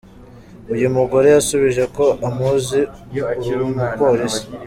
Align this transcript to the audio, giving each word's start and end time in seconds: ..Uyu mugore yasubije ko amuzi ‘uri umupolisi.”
..Uyu 0.73 0.87
mugore 0.95 1.27
yasubije 1.35 1.83
ko 1.95 2.05
amuzi 2.27 2.79
‘uri 3.49 3.61
umupolisi.” 3.69 4.43